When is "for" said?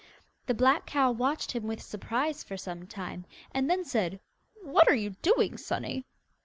2.43-2.57